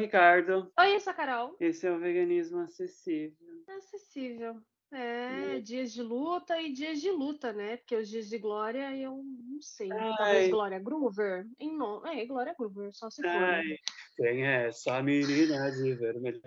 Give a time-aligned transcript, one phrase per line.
[0.00, 0.72] Ricardo.
[0.78, 1.56] Oi, eu sou a Carol.
[1.60, 3.36] Esse é o Veganismo Acessível.
[3.68, 4.56] Acessível.
[4.92, 7.76] É, é, dias de luta e dias de luta, né?
[7.76, 9.92] Porque os dias de glória eu não sei.
[9.92, 10.16] Ai.
[10.16, 11.46] Talvez Glória Groover.
[11.60, 12.04] Em no...
[12.06, 13.28] É, Glória Groover, só se for.
[13.28, 13.56] Né?
[13.58, 13.78] Ai,
[14.16, 16.40] quem é essa menina de vermelho?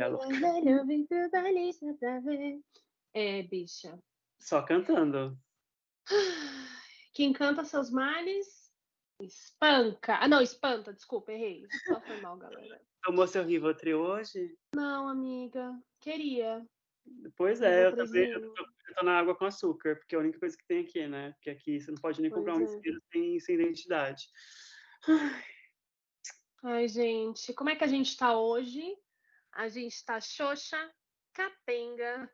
[3.13, 3.98] É, bicha.
[4.40, 5.38] Só cantando.
[7.13, 8.62] Quem canta seus males
[9.20, 10.17] Espanca.
[10.20, 11.66] Ah, não, espanta, desculpa, errei.
[11.88, 12.81] Só foi mal, galera.
[13.04, 14.58] Tomou seu Rivotril hoje?
[14.76, 15.73] Não, amiga.
[15.99, 16.66] Queria.
[17.35, 20.21] Pois é, eu também eu tô, eu tô, na água com açúcar, porque é a
[20.21, 21.31] única coisa que tem aqui, né?
[21.34, 22.81] Porque aqui você não pode nem pois comprar um é.
[23.12, 24.30] sem, sem identidade.
[25.07, 25.43] Ai.
[26.66, 28.82] Ai, gente, como é que a gente tá hoje?
[29.52, 30.77] A gente tá xoxa,
[31.34, 32.32] capenga.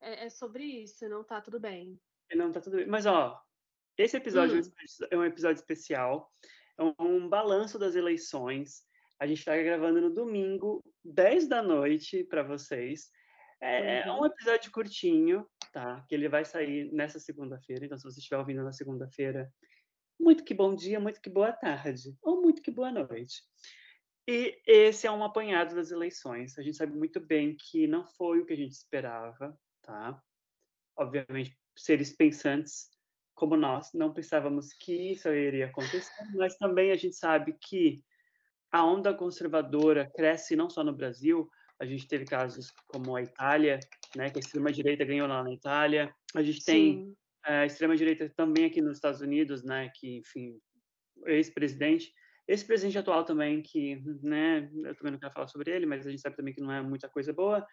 [0.00, 2.00] É, é sobre isso, não tá tudo bem.
[2.34, 2.86] Não tá tudo bem.
[2.86, 3.40] Mas, ó,
[3.98, 5.06] esse episódio hum.
[5.10, 6.32] é um episódio especial,
[6.78, 8.82] é um balanço das eleições.
[9.20, 13.10] A gente está gravando no domingo, 10 da noite, para vocês.
[13.60, 14.26] É, é, um uhum.
[14.26, 16.04] episódio curtinho, tá?
[16.08, 17.84] Que ele vai sair nessa segunda-feira.
[17.84, 19.52] Então, se você estiver ouvindo na segunda-feira,
[20.20, 23.42] muito que bom dia, muito que boa tarde, ou muito que boa noite.
[24.28, 26.56] E esse é um apanhado das eleições.
[26.58, 30.22] A gente sabe muito bem que não foi o que a gente esperava, tá?
[30.96, 32.90] Obviamente, seres pensantes
[33.38, 38.02] como nós não pensávamos que isso iria acontecer, mas também a gente sabe que
[38.72, 41.48] a onda conservadora cresce não só no Brasil,
[41.80, 43.78] a gente teve casos como a Itália,
[44.16, 48.64] né, que a extrema-direita ganhou lá na Itália, a gente tem eh, a extrema-direita também
[48.64, 50.58] aqui nos Estados Unidos, né, que, enfim,
[51.26, 52.12] ex-presidente,
[52.48, 56.10] esse presidente atual também, que, né, eu também não quero falar sobre ele, mas a
[56.10, 57.64] gente sabe também que não é muita coisa boa.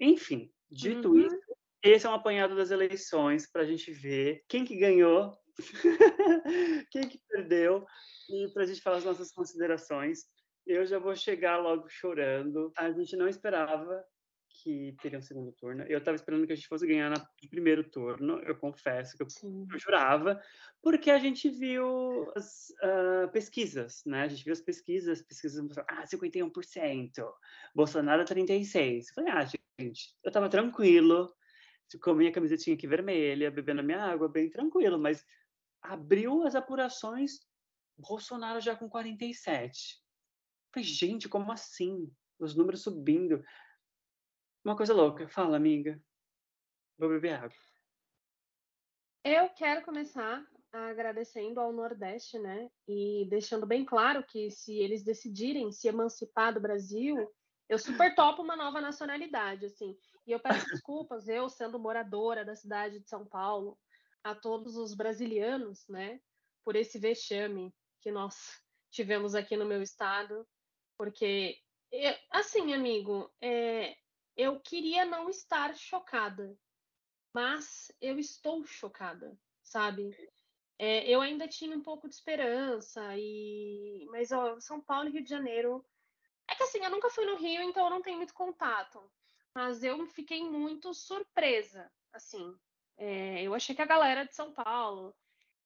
[0.00, 1.20] Enfim, dito uhum.
[1.20, 1.53] isso,
[1.84, 5.36] esse é um apanhado das eleições para a gente ver quem que ganhou,
[6.90, 7.84] quem que perdeu
[8.30, 10.24] e para a gente falar as nossas considerações.
[10.66, 12.72] Eu já vou chegar logo chorando.
[12.78, 14.02] A gente não esperava
[14.48, 15.82] que teria um segundo turno.
[15.82, 19.26] Eu estava esperando que a gente fosse ganhar no primeiro turno, eu confesso que eu,
[19.70, 20.40] eu jurava,
[20.80, 24.22] porque a gente viu as uh, pesquisas, né?
[24.22, 27.10] A gente viu as pesquisas, as pesquisas mostraram, ah, 51%,
[27.74, 28.96] Bolsonaro 36%.
[28.96, 31.34] Eu falei, ah, gente, eu estava tranquilo,
[32.02, 35.24] com a minha camisetinha aqui vermelha, bebendo a minha água, bem tranquilo, mas
[35.82, 37.40] abriu as apurações,
[37.96, 40.02] Bolsonaro já com 47.
[40.72, 42.10] Falei, gente, como assim?
[42.38, 43.44] Os números subindo.
[44.64, 45.28] Uma coisa louca.
[45.28, 46.02] Fala, amiga.
[46.98, 47.56] Vou beber água.
[49.22, 52.68] Eu quero começar agradecendo ao Nordeste, né?
[52.88, 57.32] E deixando bem claro que se eles decidirem se emancipar do Brasil,
[57.68, 59.96] eu super topo uma nova nacionalidade, assim.
[60.26, 63.78] E eu peço desculpas, eu sendo moradora da cidade de São Paulo,
[64.22, 66.20] a todos os brasilianos, né,
[66.64, 68.34] por esse vexame que nós
[68.90, 70.46] tivemos aqui no meu estado,
[70.96, 71.60] porque,
[72.30, 73.94] assim, amigo, é,
[74.36, 76.56] eu queria não estar chocada,
[77.34, 80.16] mas eu estou chocada, sabe?
[80.78, 85.22] É, eu ainda tinha um pouco de esperança, e mas ó, São Paulo e Rio
[85.22, 85.84] de Janeiro.
[86.48, 89.02] É que assim, eu nunca fui no Rio, então eu não tenho muito contato
[89.54, 92.56] mas eu fiquei muito surpresa, assim.
[92.96, 95.14] É, eu achei que a galera de São Paulo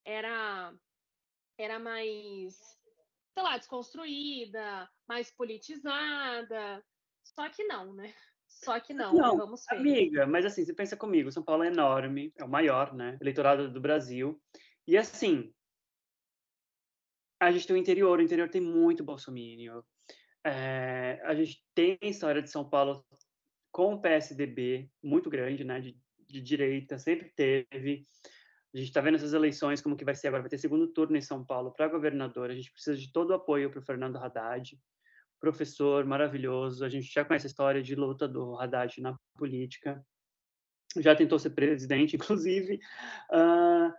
[0.04, 0.72] era
[1.58, 2.56] era mais,
[3.34, 6.84] sei lá, desconstruída, mais politizada.
[7.24, 8.14] Só que não, né?
[8.46, 9.76] Só que não, não vamos ver.
[9.76, 13.18] Amiga, mas assim, você pensa comigo, São Paulo é enorme, é o maior, né?
[13.20, 14.40] Eleitorado do Brasil.
[14.86, 15.52] E assim,
[17.40, 19.84] a gente tem o interior, o interior tem muito bolsomínio.
[20.44, 23.04] É, a gente tem a história de São Paulo
[23.78, 25.96] com o PSDB muito grande, né, de,
[26.26, 28.04] de direita, sempre teve.
[28.74, 31.16] A gente está vendo essas eleições, como que vai ser agora, vai ter segundo turno
[31.16, 34.16] em São Paulo para governador, a gente precisa de todo o apoio para o Fernando
[34.16, 34.76] Haddad,
[35.38, 40.04] professor maravilhoso, a gente já conhece a história de luta do Haddad na política,
[40.96, 42.80] já tentou ser presidente, inclusive.
[43.30, 43.94] Uh,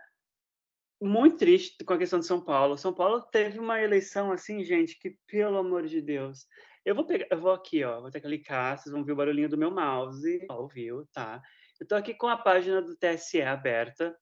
[1.02, 2.76] muito triste com a questão de São Paulo.
[2.76, 6.46] São Paulo teve uma eleição assim, gente, que pelo amor de Deus,
[6.84, 9.48] eu vou pegar, eu vou aqui, ó, vou que clicar, vocês vão ver o barulhinho
[9.48, 10.46] do meu mouse.
[10.50, 11.40] Ó, ouviu, tá?
[11.78, 14.16] Eu tô aqui com a página do TSE aberta.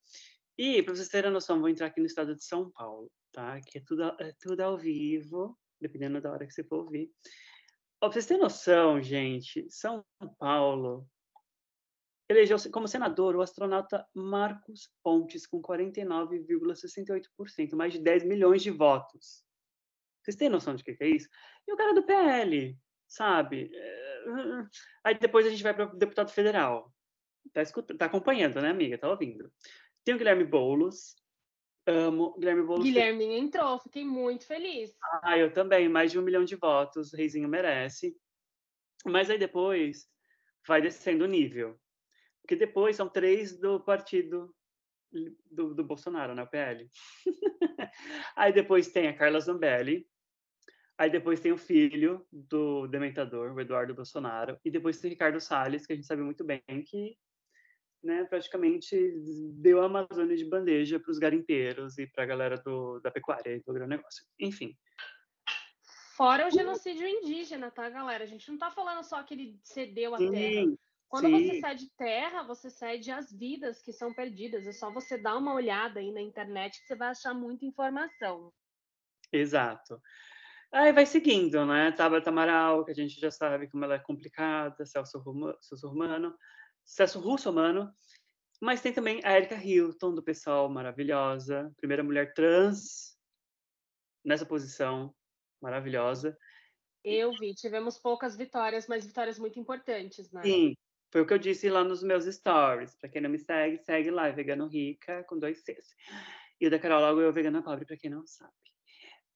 [0.57, 3.59] E, para vocês terem noção, vou entrar aqui no estado de São Paulo, tá?
[3.61, 7.09] Que é tudo, é tudo ao vivo, dependendo da hora que você for ouvir.
[8.01, 10.05] Ó, pra vocês terem noção, gente, São
[10.37, 11.07] Paulo
[12.29, 19.43] elegeu como senador o astronauta Marcos Pontes, com 49,68%, mais de 10 milhões de votos.
[20.21, 21.29] Vocês têm noção de que, que é isso?
[21.67, 22.77] E o cara do PL,
[23.07, 23.71] sabe?
[23.73, 24.23] É,
[25.03, 26.93] aí depois a gente vai para o deputado federal.
[27.53, 28.97] Tá, escutando, tá acompanhando, né, amiga?
[28.97, 29.51] Tá ouvindo.
[30.03, 31.15] Tem o Guilherme Boulos.
[31.87, 32.37] Amo.
[32.37, 32.83] Guilherme Boulos.
[32.83, 34.95] Guilherme entrou, fiquei muito feliz.
[35.23, 35.89] Ah, eu também.
[35.89, 37.13] Mais de um milhão de votos.
[37.13, 38.15] O Reizinho merece.
[39.05, 40.07] Mas aí depois
[40.67, 41.79] vai descendo o nível.
[42.41, 44.53] Porque depois são três do partido
[45.51, 46.43] do, do Bolsonaro, né?
[46.43, 46.89] O PL.
[48.35, 50.07] aí depois tem a Carla Zambelli.
[50.97, 54.59] Aí depois tem o filho do dementador, o Eduardo Bolsonaro.
[54.65, 57.17] E depois tem o Ricardo Salles, que a gente sabe muito bem que
[58.03, 58.95] né, praticamente
[59.53, 63.55] deu a Amazônia de bandeja para os garimpeiros e para a galera do, da pecuária
[63.55, 64.25] e do agronegócio.
[64.39, 64.75] Enfim.
[66.15, 68.25] Fora o genocídio indígena, tá, galera?
[68.25, 70.77] A gente não está falando só que ele cedeu a sim, terra.
[71.09, 71.47] Quando sim.
[71.47, 74.67] você cede terra, você cede as vidas que são perdidas.
[74.67, 78.53] É só você dar uma olhada aí na internet que você vai achar muita informação.
[79.33, 79.99] Exato.
[80.71, 81.91] Aí vai seguindo, né?
[81.91, 86.37] Tabata Amaral, que a gente já sabe como ela é complicada, Celso, Romano.
[86.85, 87.91] Celso Russo, mano.
[88.61, 91.73] Mas tem também a Erika Hilton, do pessoal maravilhosa.
[91.77, 93.17] Primeira mulher trans
[94.23, 95.15] nessa posição,
[95.59, 96.37] maravilhosa.
[97.03, 100.43] Eu vi, tivemos poucas vitórias, mas vitórias muito importantes, né?
[100.43, 100.75] Sim,
[101.11, 102.95] foi o que eu disse lá nos meus stories.
[102.95, 105.87] Para quem não me segue, segue lá, Vegano Rica, com dois Cs.
[106.59, 108.53] E o da Carol logo eu, Vegana Pobre, para quem não sabe.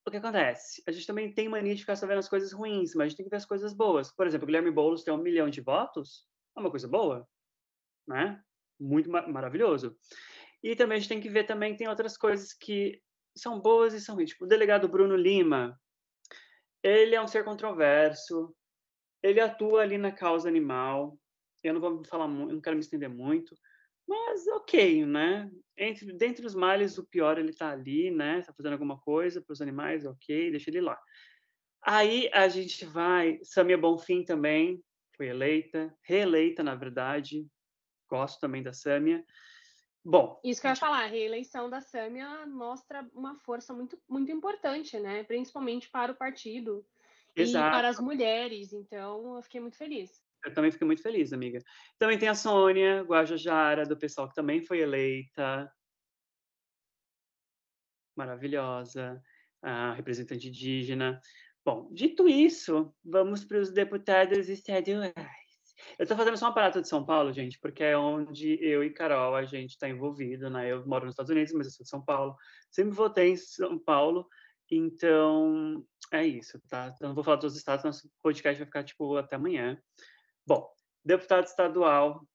[0.06, 0.84] O que acontece?
[0.88, 3.18] A gente também tem mania de ficar só vendo as coisas ruins, mas a gente
[3.18, 4.14] tem que ver as coisas boas.
[4.14, 6.28] Por exemplo, o Guilherme Boulos tem um milhão de votos,
[6.58, 7.28] é uma coisa boa
[8.08, 8.42] né?
[8.80, 9.98] Muito ma maravilhoso.
[10.62, 13.02] E também a gente tem que ver também tem outras coisas que
[13.36, 14.30] são boas e são ruins.
[14.32, 15.80] Tipo, o delegado Bruno Lima,
[16.82, 18.56] ele é um ser controverso,
[19.22, 21.18] ele atua ali na causa animal.
[21.64, 23.58] Eu não vou falar muito, não quero me estender muito,
[24.08, 25.50] mas ok, né?
[25.78, 28.42] Entre, dentre os males, o pior ele tá ali, né?
[28.42, 31.00] Tá fazendo alguma coisa para os animais, ok, deixa ele lá.
[31.86, 34.84] Aí a gente vai, Samia Bonfim também
[35.16, 37.46] foi eleita, reeleita, na verdade,
[38.10, 39.24] gosto também da Sâmia.
[40.04, 40.40] Bom.
[40.44, 45.00] Isso que eu ia falar, a reeleição da Sâmia mostra uma força muito, muito importante,
[45.00, 45.24] né?
[45.24, 46.86] Principalmente para o partido
[47.36, 47.68] Exato.
[47.68, 48.74] e para as mulheres.
[48.74, 50.23] Então, eu fiquei muito feliz.
[50.46, 51.60] Eu também fiquei muito feliz, amiga.
[51.98, 55.72] Também tem a Sônia Guajajara, do pessoal que também foi eleita.
[58.16, 59.22] Maravilhosa,
[59.62, 61.20] a representante indígena.
[61.66, 65.14] Bom, dito isso, vamos para os deputados estaduais.
[65.98, 68.90] Eu estou fazendo só uma parada de São Paulo, gente, porque é onde eu e
[68.90, 70.72] Carol a gente está envolvido, né?
[70.72, 72.36] Eu moro nos Estados Unidos, mas eu sou de São Paulo.
[72.70, 74.28] Sempre votei em São Paulo,
[74.70, 76.96] então é isso, tá?
[77.00, 79.78] Eu não vou falar todos os estados, nosso podcast vai ficar tipo até amanhã.
[80.46, 80.70] Bom,
[81.06, 82.28] deputado estadual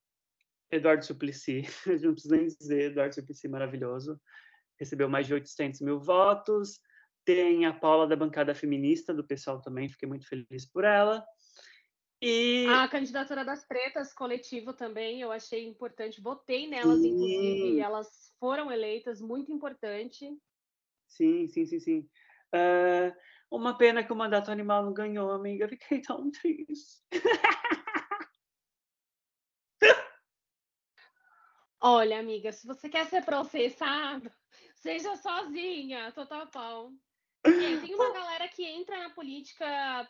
[0.71, 1.63] Eduardo Suplicy,
[2.03, 4.19] não preciso nem dizer, Eduardo Suplicy maravilhoso,
[4.79, 6.79] recebeu mais de 800 mil votos.
[7.25, 11.23] Tem a Paula da bancada feminista do pessoal também, fiquei muito feliz por ela.
[12.21, 12.65] E...
[12.67, 16.21] A candidatura das pretas, coletivo também, eu achei importante.
[16.21, 17.09] Votei nelas, sim.
[17.09, 18.07] inclusive, e elas
[18.39, 20.29] foram eleitas, muito importante.
[21.07, 22.09] Sim, sim, sim, sim.
[22.53, 23.15] Uh,
[23.49, 25.67] uma pena que o mandato animal não ganhou, amiga.
[25.67, 27.03] Fiquei tão triste.
[31.81, 34.29] Olha, amiga, se você quer ser processado,
[34.75, 36.91] seja sozinha, total pau.
[37.43, 40.07] Tem uma galera que entra na política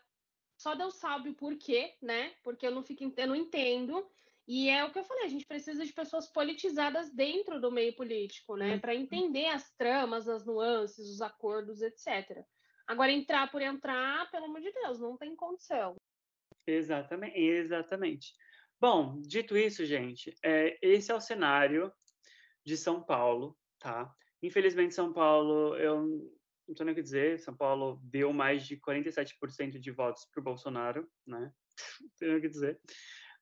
[0.59, 2.33] só Deus sabe o porquê, né?
[2.43, 4.05] Porque eu não fico, eu não entendo.
[4.45, 7.95] E é o que eu falei, a gente precisa de pessoas politizadas dentro do meio
[7.95, 8.77] político, né?
[8.77, 12.43] Para entender as tramas, as nuances, os acordos, etc.
[12.85, 15.95] Agora, entrar por entrar, pelo amor de Deus, não tem condição.
[16.67, 18.33] Exatamente, exatamente.
[18.81, 21.91] Bom, dito isso, gente, é, esse é o cenário
[22.65, 24.09] de São Paulo, tá?
[24.41, 26.05] Infelizmente, São Paulo, eu
[26.65, 30.43] não tenho o que dizer, São Paulo deu mais de 47% de votos para o
[30.43, 31.51] Bolsonaro, né?
[32.01, 32.79] Não tenho o que dizer.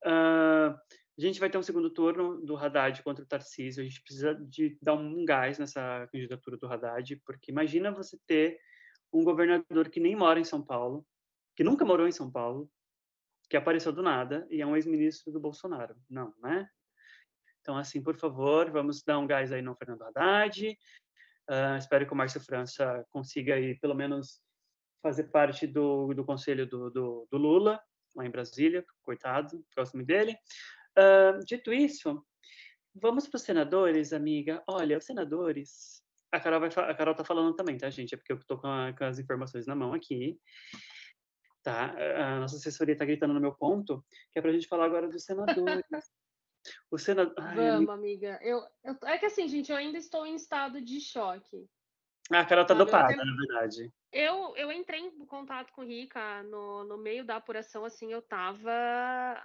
[0.05, 0.73] Uh,
[1.17, 3.81] a gente vai ter um segundo turno do Haddad contra o Tarcísio.
[3.81, 8.59] A gente precisa de dar um gás nessa candidatura do Haddad, porque imagina você ter
[9.11, 11.05] um governador que nem mora em São Paulo,
[11.55, 12.69] que nunca morou em São Paulo,
[13.49, 15.95] que apareceu do nada e é um ex-ministro do Bolsonaro.
[16.09, 16.69] Não, né?
[17.61, 20.77] Então, assim, por favor, vamos dar um gás aí no Fernando Haddad.
[21.49, 24.41] Uh, espero que o Márcio França consiga aí, pelo menos
[25.01, 27.81] fazer parte do, do conselho do, do, do Lula,
[28.15, 29.63] lá em Brasília, coitado,
[29.93, 30.35] muito dele.
[30.97, 32.25] Uh, dito isso,
[32.93, 34.63] vamos para os senadores, amiga.
[34.67, 36.01] Olha, os senadores.
[36.31, 38.13] A Carol, vai, a Carol tá falando também, tá, gente?
[38.13, 40.37] É porque eu estou com, com, as informações na mão aqui.
[41.67, 41.93] Tá?
[42.15, 45.09] A nossa assessoria está gritando no meu ponto, que é para a gente falar agora
[45.09, 45.83] dos senadores.
[46.91, 47.33] O senador.
[47.55, 48.37] Vamos, amiga.
[48.41, 51.65] Eu, eu, é que assim, gente, eu ainda estou em estado de choque.
[52.29, 53.89] Ah, a Carol tá dopada, na verdade.
[54.11, 58.21] Eu, eu entrei em contato com o Rica no, no meio da apuração, assim, eu
[58.21, 58.69] tava.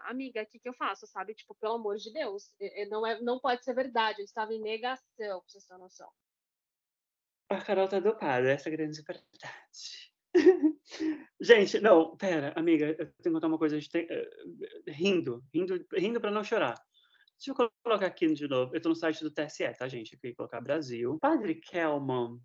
[0.02, 1.32] Amiga, o que, que eu faço, sabe?
[1.32, 2.52] Tipo, pelo amor de Deus,
[2.90, 6.10] não, é, não pode ser verdade, eu estava em negação, pra vocês terem noção.
[7.48, 10.11] A Carol tá dopada, essa é a grande verdade.
[11.40, 13.76] Gente, não, pera, amiga, eu tenho que contar uma coisa.
[13.76, 16.74] A gente tem, uh, rindo, rindo, rindo para não chorar.
[17.36, 18.72] Deixa eu colocar aqui de novo.
[18.72, 20.12] Eu estou no site do TSE, tá, gente?
[20.12, 21.18] Eu queria colocar Brasil.
[21.20, 22.38] Padre Kelman,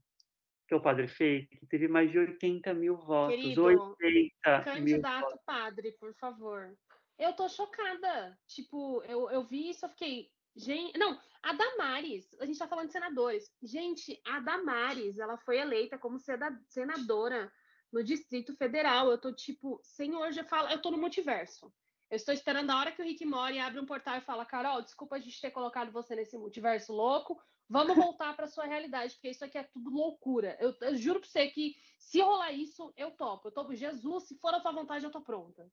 [0.68, 3.36] que é o padre fake, teve mais de 80 mil votos.
[3.36, 5.40] Querido, 80 candidato votos.
[5.46, 6.76] padre, por favor.
[7.18, 8.38] Eu tô chocada.
[8.48, 10.30] Tipo, eu, eu vi isso, eu fiquei.
[10.56, 13.52] Gente, não, a Damares, a gente tá falando de senadores.
[13.62, 16.20] Gente, a Damares, ela foi eleita como
[16.68, 17.52] senadora
[17.92, 19.10] no Distrito Federal.
[19.10, 21.72] Eu tô tipo, senhor, já fala, eu tô no multiverso.
[22.10, 24.82] Eu estou esperando a hora que o Rick Mori abre um portal e fala: Carol,
[24.82, 27.38] desculpa a gente ter colocado você nesse multiverso louco.
[27.70, 30.58] Vamos voltar para sua realidade, porque isso aqui é tudo loucura.
[30.60, 33.50] Eu, eu juro para você que se rolar isso, eu topo.
[33.50, 35.70] Eu topo Jesus, se for a tua vontade, eu tô pronta.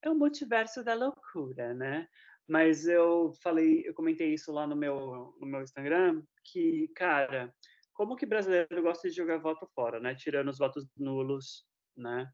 [0.00, 2.08] É o multiverso da loucura, né?
[2.46, 7.54] Mas eu falei, eu comentei isso lá no meu, no meu Instagram, que, cara,
[7.94, 10.14] como que brasileiro gosta de jogar voto fora, né?
[10.14, 11.64] Tirando os votos nulos,
[11.96, 12.28] né?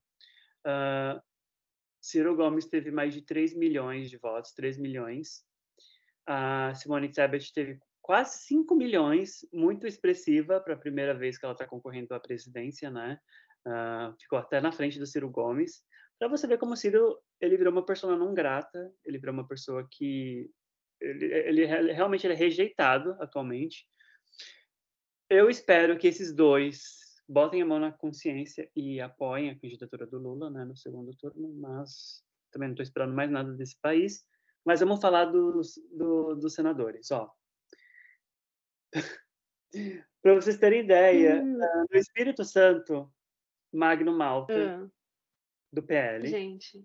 [0.66, 1.20] Uh,
[2.00, 5.44] Ciro Gomes teve mais de 3 milhões de votos, 3 milhões.
[6.26, 11.52] A Simone Tebet teve quase 5 milhões, muito expressiva para a primeira vez que ela
[11.52, 13.18] está concorrendo à presidência, né?
[13.66, 15.84] Uh, ficou até na frente do Ciro Gomes.
[16.18, 19.46] Para você ver como o Ciro, ele virou uma pessoa não grata, ele virou uma
[19.46, 20.50] pessoa que
[21.00, 23.86] ele, ele realmente ele é rejeitado atualmente.
[25.30, 30.18] Eu espero que esses dois botem a mão na consciência e apoiem a candidatura do
[30.18, 34.26] Lula né, no segundo turno, mas também não estou esperando mais nada desse país.
[34.64, 37.12] Mas vamos falar dos, do, dos senadores.
[37.12, 37.32] Ó.
[40.20, 41.58] Para vocês terem ideia, hum.
[41.58, 43.08] uh, no Espírito Santo,
[43.72, 44.92] Magno Malta, uh.
[45.72, 46.26] do PL.
[46.26, 46.84] Gente,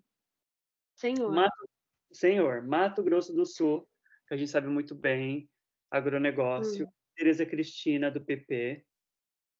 [0.95, 1.33] senhor.
[1.33, 1.69] Mato,
[2.13, 3.89] senhor, Mato Grosso do Sul,
[4.27, 5.49] que a gente sabe muito bem,
[5.89, 6.85] agronegócio.
[6.85, 6.91] Hum.
[7.15, 8.85] Tereza Cristina, do PP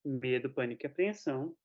[0.05, 1.55] medo, pânico e apreensão.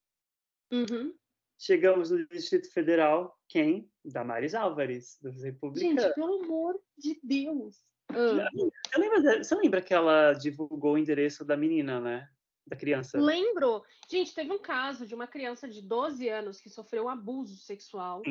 [0.72, 1.14] Uhum.
[1.58, 3.90] Chegamos no Distrito Federal, quem?
[4.02, 6.02] Damares Álvares, dos Republicanos.
[6.02, 7.84] Gente, pelo amor de Deus.
[8.10, 12.28] Você, lembra, você lembra que ela divulgou o endereço da menina, né?
[12.66, 13.20] Da criança?
[13.20, 13.84] Lembro.
[14.08, 18.22] Gente, teve um caso de uma criança de 12 anos que sofreu abuso sexual.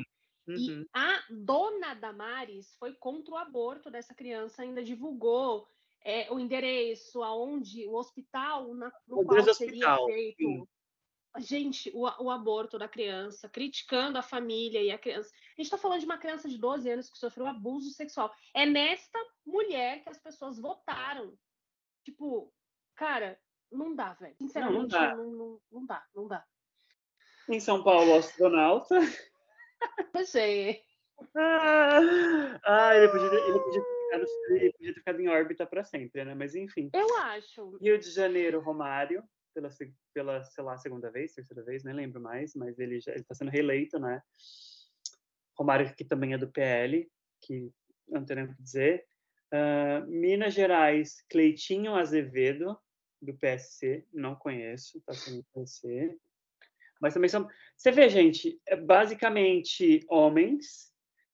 [0.48, 0.56] Uhum.
[0.56, 5.68] E a dona Damares foi contra o aborto dessa criança, ainda divulgou
[6.04, 10.38] é, o endereço, aonde o hospital na, no qual seria feito.
[10.38, 10.68] Sim.
[11.38, 15.30] Gente, o, o, aborto da criança, criticando a família e a criança.
[15.30, 18.34] A gente está falando de uma criança de 12 anos que sofreu abuso sexual.
[18.54, 21.38] É nesta mulher que as pessoas votaram.
[22.04, 22.52] Tipo,
[22.96, 23.40] cara,
[23.72, 24.36] não dá, velho.
[24.38, 25.16] Sinceramente, não, não, dá.
[25.16, 26.46] Não, não, não, dá, não dá.
[27.48, 28.96] Em São Paulo, astronauta.
[30.36, 30.82] É.
[31.38, 32.00] Ah,
[32.66, 36.34] ah ele podia, ele podia ficado, ele podia ter ficado em órbita para sempre, né?
[36.36, 36.90] Mas enfim.
[36.94, 37.78] Eu acho.
[37.78, 39.24] Rio de Janeiro, Romário,
[39.54, 39.70] pela,
[40.14, 43.52] pela sei lá, segunda vez, terceira vez, nem lembro mais, mas ele já está sendo
[43.52, 44.22] reeleito, né?
[45.58, 47.10] Romário, que também é do PL,
[47.42, 47.72] que
[48.08, 49.06] não tenho o que dizer.
[49.54, 52.80] Uh, Minas Gerais, Cleitinho Azevedo,
[53.22, 56.18] do PSC, não conheço, está sendo PSC.
[57.02, 57.48] Mas também são.
[57.76, 60.89] Você vê, gente, é basicamente homens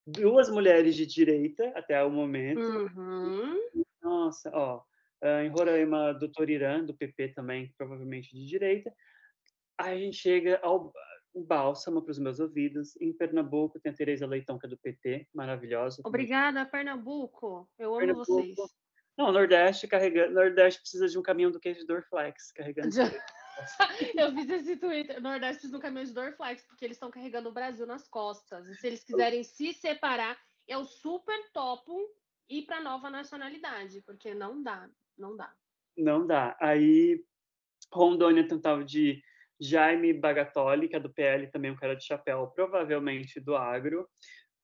[0.06, 2.62] duas mulheres de direita até o momento.
[2.62, 3.60] Uhum.
[4.02, 4.82] Nossa, ó,
[5.22, 8.94] ah, em Roraima, doutor Irã, do PP também, provavelmente de direita.
[9.78, 10.94] Aí a gente chega ao
[11.36, 12.96] um bálsamo para os meus ouvidos.
[13.02, 16.02] Em Pernambuco tem a Tereza Leitão, que é do PT, maravilhosa.
[16.06, 17.70] Obrigada, Pernambuco.
[17.78, 18.34] Eu amo Pernambuco.
[18.34, 18.56] vocês.
[19.18, 20.34] Não, Nordeste carregando.
[20.34, 22.90] Nordeste precisa de um caminhão do queijo Dorflex carregando.
[24.20, 27.86] Eu fiz esse Twitter, Nordeste no caminhão de Dorflex, porque eles estão carregando o Brasil
[27.86, 28.68] nas costas.
[28.68, 32.10] E se eles quiserem se separar, eu super topo
[32.50, 35.54] ir para nova nacionalidade, porque não dá, não dá.
[35.98, 36.56] Não dá.
[36.60, 37.24] Aí
[37.92, 39.22] Rondônia tentava de
[39.60, 44.08] Jaime Bagatoli, que é do PL, também um cara de chapéu, provavelmente do agro.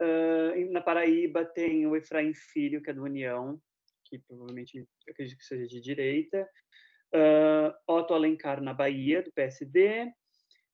[0.02, 3.62] Uh, na Paraíba tem o Efraim Filho, que é do União,
[4.06, 6.48] que provavelmente acredito que seja de direita
[7.14, 10.12] uh, Otto Alencar na Bahia, do PSD,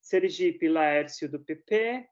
[0.01, 2.08] Sergipe Laércio, do PP,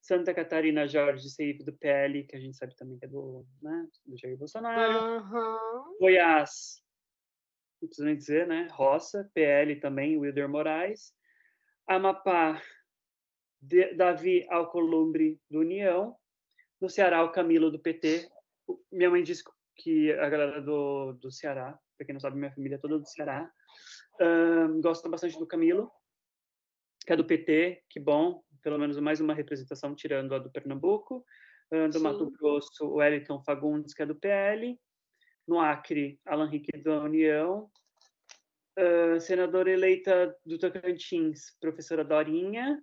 [0.00, 3.86] Santa Catarina Jorge Seif, do PL, que a gente sabe também que é do, né,
[4.04, 5.96] do Jair Bolsonaro, uhum.
[5.98, 6.82] Goiás,
[7.80, 11.14] não preciso nem dizer, né, Roça, PL também, Wilder Moraes,
[11.86, 12.62] Amapá,
[13.60, 16.16] de, Davi Alcolumbre, do União,
[16.80, 18.28] no Ceará, o Camilo, do PT,
[18.92, 19.50] minha mãe disse que
[20.20, 23.50] a galera do, do Ceará para quem não sabe, minha família é toda do Ceará.
[24.20, 25.90] Uh, gosto bastante do Camilo,
[27.06, 31.24] que é do PT, que bom, pelo menos mais uma representação tirando a do Pernambuco.
[31.72, 32.04] Uh, do Sim.
[32.04, 34.78] Mato Grosso, o Wellington Fagundes, que é do PL.
[35.46, 37.70] No Acre, Alan Henrique da União.
[38.78, 42.82] Uh, senadora eleita do Tocantins, professora Dorinha.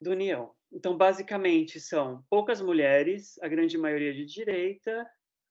[0.00, 0.54] do União.
[0.72, 5.06] Então, basicamente, são poucas mulheres, a grande maioria de direita,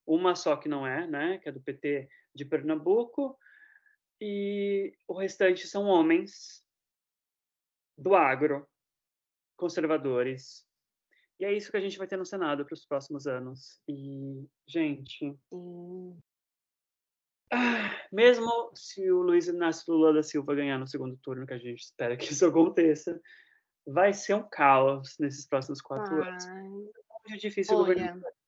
[0.09, 3.37] uma só que não é, né, que é do PT de Pernambuco,
[4.19, 6.65] e o restante são homens
[7.97, 8.67] do agro,
[9.55, 10.65] conservadores.
[11.39, 13.79] E é isso que a gente vai ter no Senado para os próximos anos.
[13.87, 15.37] E, gente.
[17.51, 21.57] Ah, mesmo se o Luiz Inácio Lula da Silva ganhar no segundo turno, que a
[21.57, 23.19] gente espera que isso aconteça,
[23.85, 26.29] vai ser um caos nesses próximos quatro Ai.
[26.29, 26.45] anos.
[27.31, 28.38] É difícil Olha, governar.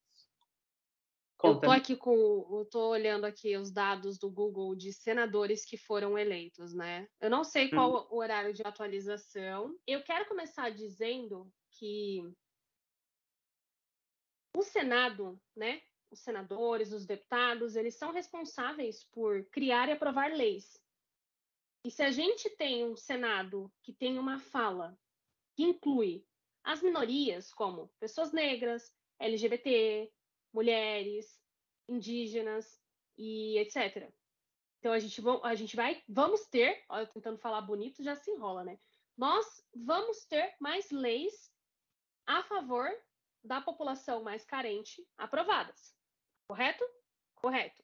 [1.43, 2.13] Eu tô aqui com,
[2.59, 7.07] eu tô olhando aqui os dados do Google de senadores que foram eleitos, né?
[7.19, 8.07] Eu não sei qual hum.
[8.11, 9.75] o horário de atualização.
[9.87, 12.21] Eu quero começar dizendo que
[14.55, 15.81] o Senado, né?
[16.11, 20.77] Os senadores, os deputados, eles são responsáveis por criar e aprovar leis.
[21.85, 24.97] E se a gente tem um Senado que tem uma fala
[25.55, 26.25] que inclui
[26.63, 30.11] as minorias, como pessoas negras, LGBT,
[30.53, 31.39] mulheres,
[31.87, 32.81] indígenas
[33.17, 34.11] e etc.
[34.79, 38.63] Então a gente, a gente vai, vamos ter, eu tentando falar bonito, já se enrola,
[38.63, 38.79] né?
[39.17, 41.51] Nós vamos ter mais leis
[42.25, 42.89] a favor
[43.43, 45.95] da população mais carente aprovadas.
[46.47, 46.83] Correto?
[47.35, 47.83] Correto.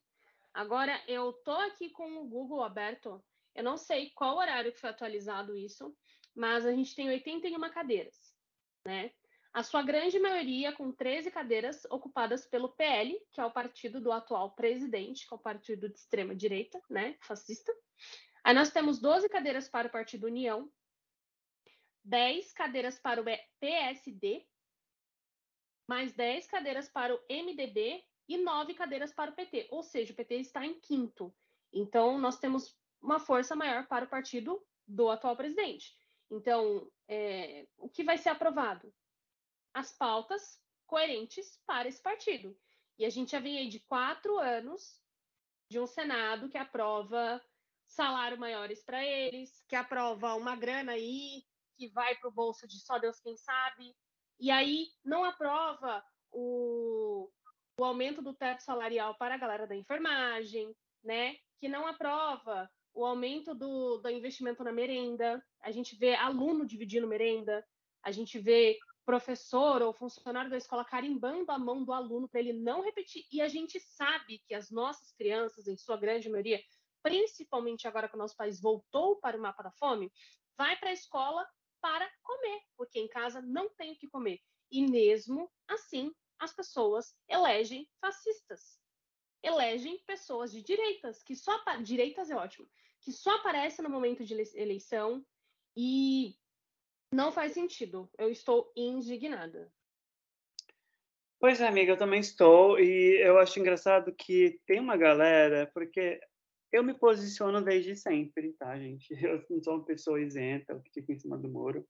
[0.54, 3.24] Agora eu tô aqui com o Google aberto.
[3.54, 5.96] Eu não sei qual horário que foi atualizado isso,
[6.36, 8.36] mas a gente tem 81 cadeiras,
[8.86, 9.12] né?
[9.54, 14.12] A sua grande maioria com 13 cadeiras ocupadas pelo PL, que é o partido do
[14.12, 17.74] atual presidente, que é o partido de extrema direita, né, fascista.
[18.44, 20.72] Aí nós temos 12 cadeiras para o Partido União,
[22.04, 23.26] 10 cadeiras para o
[23.60, 24.46] PSD,
[25.88, 30.16] mais 10 cadeiras para o MDB e 9 cadeiras para o PT, ou seja, o
[30.16, 31.34] PT está em quinto.
[31.74, 35.94] Então, nós temos uma força maior para o partido do atual presidente.
[36.30, 38.94] Então, é, o que vai ser aprovado?
[39.78, 42.58] As pautas coerentes para esse partido.
[42.98, 45.00] E a gente já vem aí de quatro anos
[45.70, 47.40] de um Senado que aprova
[47.86, 51.44] salário maiores para eles, que aprova uma grana aí
[51.78, 53.96] que vai para o bolso de só Deus quem sabe,
[54.40, 57.30] e aí não aprova o,
[57.80, 61.38] o aumento do teto salarial para a galera da enfermagem, né?
[61.60, 65.44] Que não aprova o aumento do, do investimento na merenda.
[65.62, 67.64] A gente vê aluno dividindo merenda,
[68.04, 72.52] a gente vê professor ou funcionário da escola carimbando a mão do aluno para ele
[72.52, 73.26] não repetir.
[73.32, 76.62] E a gente sabe que as nossas crianças, em sua grande maioria,
[77.02, 80.12] principalmente agora que o nosso país voltou para o mapa da fome,
[80.58, 81.48] vai para a escola
[81.80, 84.42] para comer, porque em casa não tem o que comer.
[84.70, 88.78] E mesmo assim, as pessoas elegem fascistas.
[89.42, 92.68] Elegem pessoas de direitas, que só direitas é ótimo,
[93.00, 95.26] que só aparecem no momento de eleição
[95.78, 96.36] e
[97.14, 98.10] não faz sentido.
[98.18, 99.72] Eu estou indignada.
[101.40, 102.80] Pois é, amiga, eu também estou.
[102.80, 106.20] E eu acho engraçado que tem uma galera, porque
[106.72, 109.08] eu me posiciono desde sempre, tá, gente?
[109.24, 111.88] Eu não sou uma pessoa isenta, que fica em cima do muro.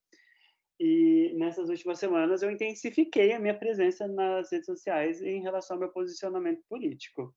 [0.80, 5.80] E nessas últimas semanas eu intensifiquei a minha presença nas redes sociais em relação ao
[5.80, 7.34] meu posicionamento político.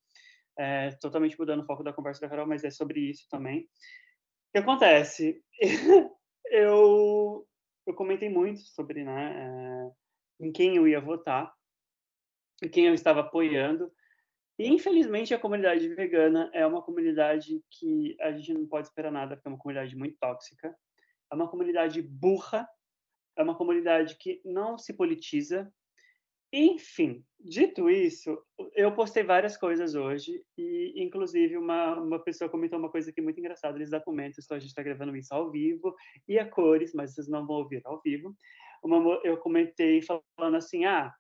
[0.59, 3.61] É, totalmente mudando o foco da conversa da Carol, mas é sobre isso também.
[3.61, 5.43] O que acontece?
[6.51, 7.47] eu
[7.87, 9.91] eu comentei muito sobre né,
[10.41, 11.53] é, em quem eu ia votar,
[12.63, 13.93] em quem eu estava apoiando.
[14.59, 19.35] E, infelizmente, a comunidade vegana é uma comunidade que a gente não pode esperar nada,
[19.35, 20.77] porque é uma comunidade muito tóxica.
[21.33, 22.69] É uma comunidade burra,
[23.37, 25.73] é uma comunidade que não se politiza,
[26.53, 28.37] enfim, dito isso,
[28.75, 33.39] eu postei várias coisas hoje e, inclusive, uma, uma pessoa comentou uma coisa aqui muito
[33.39, 33.79] engraçada.
[33.79, 35.95] Eles documentos, então a gente está gravando isso ao vivo
[36.27, 38.35] e a cores, mas vocês não vão ouvir ao vivo.
[38.83, 41.15] Uma, eu comentei falando assim: ah,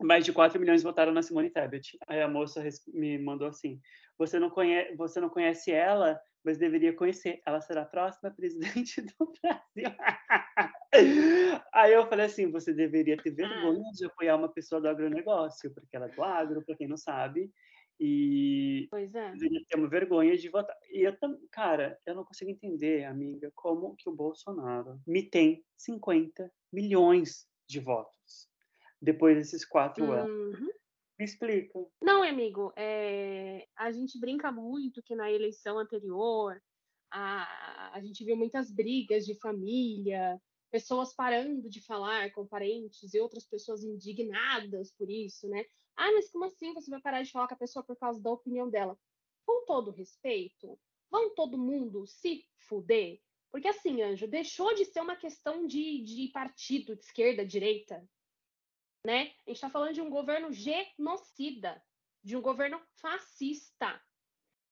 [0.00, 1.98] mais de 4 milhões votaram na Simone Tebet.
[2.06, 2.62] Aí a moça
[2.94, 3.80] me mandou assim:
[4.16, 7.42] você não, conhece, você não conhece ela, mas deveria conhecer.
[7.44, 9.98] Ela será a próxima presidente do Brasil.
[11.74, 15.96] Aí eu falei assim: você deveria ter vergonha de apoiar uma pessoa do agronegócio, porque
[15.96, 17.50] ela é do agro, para quem não sabe.
[17.98, 19.32] E pois é.
[19.32, 20.76] deveria ter uma vergonha de votar.
[20.92, 21.16] E eu
[21.50, 27.80] cara, eu não consigo entender, amiga, como que o Bolsonaro me tem 50 milhões de
[27.80, 28.48] votos
[29.02, 30.12] depois desses quatro uhum.
[30.12, 30.75] anos.
[31.18, 31.78] Me explica.
[32.02, 33.66] Não, amigo, é...
[33.76, 36.60] a gente brinca muito que na eleição anterior
[37.10, 43.20] a, a gente viu muitas brigas de família, pessoas parando de falar com parentes e
[43.20, 45.64] outras pessoas indignadas por isso, né?
[45.96, 48.30] Ah, mas como assim você vai parar de falar com a pessoa por causa da
[48.30, 48.98] opinião dela?
[49.46, 50.78] Com todo respeito,
[51.10, 53.20] vão todo mundo se fuder?
[53.50, 58.06] Porque assim, Anjo, deixou de ser uma questão de, de partido, de esquerda, direita.
[59.06, 59.20] Né?
[59.46, 61.80] A gente está falando de um governo genocida,
[62.24, 64.02] de um governo fascista,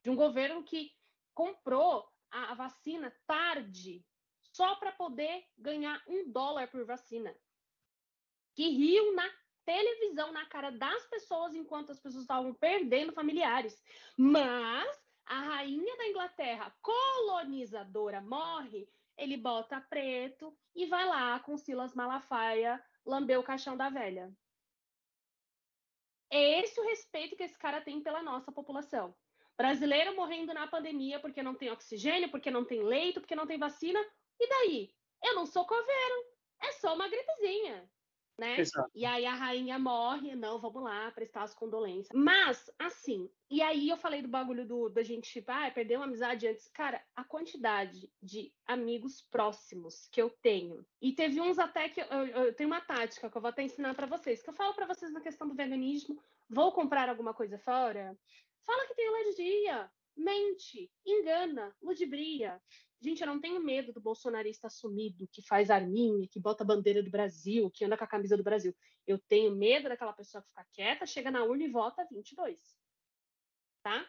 [0.02, 0.90] de um governo que
[1.32, 4.04] comprou a, vacina tarde,
[4.42, 7.32] só para poder ganhar um dólar por vacina.
[8.56, 9.30] Que riu na
[9.64, 13.80] televisão na cara das pessoas enquanto as pessoas estavam perdendo familiares.
[14.18, 21.94] Mas a rainha da Inglaterra, colonizadora, morre, ele bota preto e vai lá com Silas
[21.94, 24.32] Malafaia lamber o caixão da velha.
[26.30, 29.14] É esse o respeito que esse cara tem pela nossa população.
[29.56, 33.58] Brasileiro morrendo na pandemia porque não tem oxigênio, porque não tem leito, porque não tem
[33.58, 34.00] vacina.
[34.40, 34.94] E daí?
[35.22, 36.34] Eu não sou coveiro.
[36.60, 37.88] É só uma gripezinha
[38.38, 38.58] né?
[38.58, 38.90] Exato.
[38.94, 42.08] E aí a rainha morre, não, vamos lá, prestar as condolências.
[42.12, 46.06] Mas, assim, e aí eu falei do bagulho do, da gente, tipo, ah, perder uma
[46.06, 46.68] amizade antes.
[46.68, 50.84] Cara, a quantidade de amigos próximos que eu tenho.
[51.00, 53.62] E teve uns até que eu, eu, eu tenho uma tática que eu vou até
[53.62, 56.20] ensinar para vocês, que eu falo para vocês na questão do veganismo.
[56.48, 58.16] Vou comprar alguma coisa fora?
[58.64, 62.60] Fala que tem alergia, mente, engana, ludibria.
[63.04, 67.02] Gente, eu não tenho medo do bolsonarista assumido, que faz arminha, que bota a bandeira
[67.02, 68.74] do Brasil, que anda com a camisa do Brasil.
[69.06, 72.58] Eu tenho medo daquela pessoa que fica quieta, chega na urna e vota 22.
[73.82, 74.08] Tá?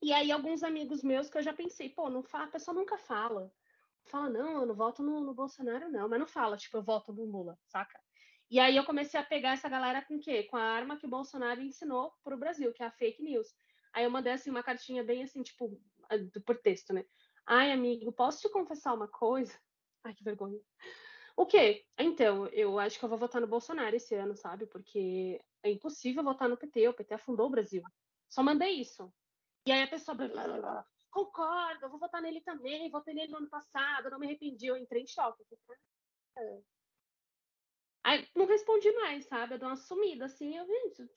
[0.00, 2.96] E aí, alguns amigos meus que eu já pensei, pô, não fala, a pessoa nunca
[2.96, 3.52] fala.
[4.04, 6.08] Fala, não, eu não voto no, no Bolsonaro, não.
[6.08, 8.00] Mas não fala, tipo, eu voto no Lula, saca?
[8.50, 10.44] E aí eu comecei a pegar essa galera com o quê?
[10.44, 13.54] Com a arma que o Bolsonaro ensinou pro Brasil, que é a fake news.
[13.92, 15.78] Aí eu mandei assim uma cartinha bem assim, tipo,
[16.46, 17.04] por texto, né?
[17.46, 19.58] Ai, amigo, posso te confessar uma coisa?
[20.04, 20.60] Ai, que vergonha.
[21.36, 21.84] O quê?
[21.98, 24.66] Então, eu acho que eu vou votar no Bolsonaro esse ano, sabe?
[24.66, 27.82] Porque é impossível votar no PT, o PT afundou o Brasil.
[28.28, 29.12] Só mandei isso.
[29.66, 33.30] E aí a pessoa, blá, blá, blá, concordo, eu vou votar nele também, votei nele
[33.30, 35.44] no ano passado, não me arrependi, eu entrei em choque.
[38.04, 39.54] Aí não respondi mais, sabe?
[39.54, 41.08] Eu dou uma sumida, assim, eu, gente,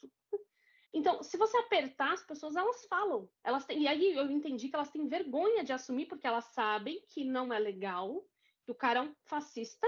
[0.96, 3.30] então, se você apertar as pessoas, elas falam.
[3.44, 7.04] Elas têm, e aí eu entendi que elas têm vergonha de assumir, porque elas sabem
[7.10, 8.26] que não é legal,
[8.64, 9.86] que o cara é um fascista,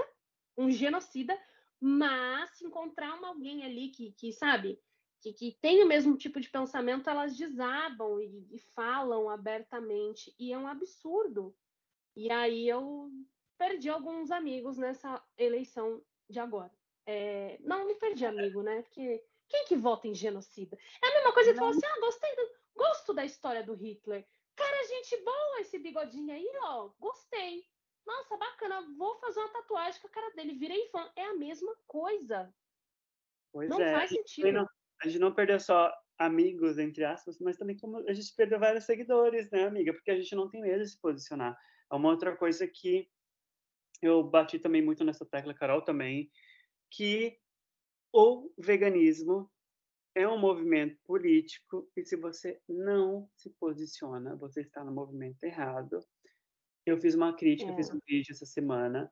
[0.54, 1.34] um genocida,
[1.80, 4.78] mas se encontrar uma, alguém ali que, que sabe,
[5.22, 10.34] que, que, tem o mesmo tipo de pensamento, elas desabam e, e, falam abertamente.
[10.38, 11.56] E é um absurdo.
[12.14, 13.10] E aí eu
[13.56, 16.70] perdi alguns amigos nessa eleição de agora.
[17.06, 18.82] É, não, não perdi amigo, né?
[18.82, 20.76] Porque quem que vota em genocida?
[21.02, 24.26] É a mesma coisa que falar assim: ah, gostei do, gosto da história do Hitler.
[24.54, 26.90] Cara, gente boa esse bigodinho aí, ó.
[26.98, 27.64] Gostei.
[28.06, 28.82] Nossa, bacana.
[28.96, 30.58] Vou fazer uma tatuagem com a cara dele.
[30.58, 31.10] Virei fã.
[31.14, 32.52] É a mesma coisa.
[33.52, 33.92] Pois não é.
[33.92, 34.52] faz sentido.
[34.52, 34.68] Não,
[35.02, 38.84] a gente não perdeu só amigos, entre aspas, mas também como a gente perdeu vários
[38.84, 39.92] seguidores, né, amiga?
[39.92, 41.56] Porque a gente não tem medo de se posicionar.
[41.90, 43.08] É uma outra coisa que
[44.02, 46.30] eu bati também muito nessa tecla, Carol também,
[46.90, 47.38] que
[48.12, 49.50] o veganismo
[50.14, 56.00] é um movimento político e se você não se posiciona, você está no movimento errado.
[56.84, 57.76] Eu fiz uma crítica, é.
[57.76, 59.10] fiz um vídeo essa semana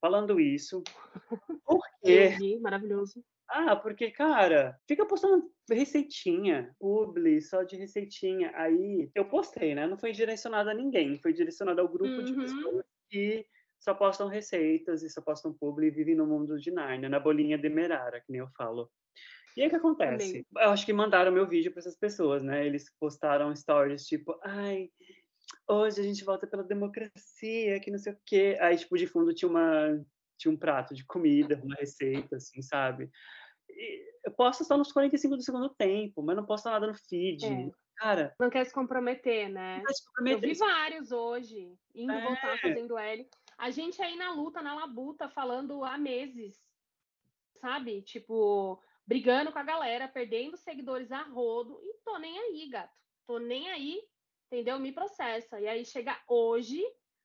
[0.00, 0.82] falando isso.
[1.64, 2.58] Por quê?
[2.60, 3.22] Maravilhoso.
[3.48, 8.52] Ah, porque, cara, fica postando receitinha, publi, só de receitinha.
[8.54, 9.86] Aí eu postei, né?
[9.86, 12.24] Não foi direcionado a ninguém, foi direcionado ao grupo uhum.
[12.24, 13.44] de pessoas que
[13.80, 17.58] só postam receitas e só postam publi e vivem no mundo de Narnia, na bolinha
[17.58, 18.90] de Merara, que nem eu falo.
[19.56, 20.46] E aí o que acontece?
[20.56, 22.64] Eu acho que mandaram meu vídeo para essas pessoas, né?
[22.64, 24.90] Eles postaram stories tipo, ai,
[25.68, 28.56] hoje a gente volta pela democracia, que não sei o quê.
[28.60, 30.00] Aí, tipo, de fundo tinha uma
[30.38, 33.10] tinha um prato de comida, uma receita, assim, sabe?
[33.68, 37.44] E eu posto só nos 45 do segundo tempo, mas não posto nada no feed.
[37.44, 37.70] É.
[37.96, 38.34] Cara.
[38.40, 39.76] Não quer se comprometer, né?
[39.76, 40.48] Não quer se comprometer.
[40.48, 42.22] Eu vi vários hoje, indo é.
[42.22, 43.28] voltar fazendo L.
[43.60, 46.58] A gente aí na luta, na labuta, falando há meses,
[47.60, 48.00] sabe?
[48.00, 52.96] Tipo, brigando com a galera, perdendo seguidores a rodo, e tô nem aí, gato.
[53.26, 54.02] Tô nem aí,
[54.46, 54.78] entendeu?
[54.78, 55.60] Me processa.
[55.60, 56.82] E aí chega hoje,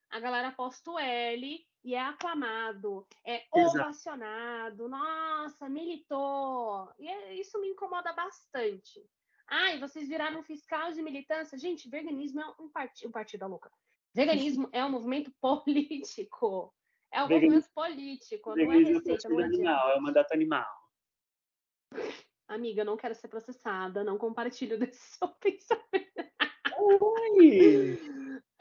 [0.09, 6.91] a galera posta o L e é aclamado, é ovacionado, nossa, militou.
[6.99, 9.01] E é, isso me incomoda bastante.
[9.47, 11.57] Ai, vocês viraram fiscal de militância.
[11.57, 13.07] Gente, veganismo é um, part...
[13.07, 13.71] um partido louca.
[14.15, 16.73] Veganismo é um movimento político.
[17.11, 17.69] É um Veganismo.
[17.75, 19.27] movimento político, não é receita.
[19.27, 20.65] É animal, é um mandato animal.
[22.47, 26.05] Amiga, eu não quero ser processada, não compartilho desse seu pensamento.
[26.79, 27.99] Oi!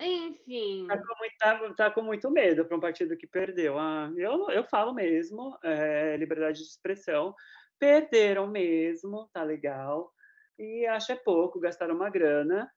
[0.01, 0.89] Enfim.
[0.89, 3.79] Tá com, muito, tá, tá com muito medo para um partido que perdeu.
[3.79, 7.33] Ah, eu, eu falo mesmo, é, liberdade de expressão.
[7.79, 10.13] Perderam mesmo, tá legal.
[10.59, 12.69] E acho é pouco, gastaram uma grana